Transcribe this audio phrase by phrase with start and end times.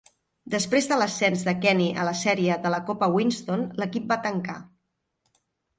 [0.53, 4.59] Després de l'ascens de Kenny a la sèrie de la Copa Winston, l'equip va tancar.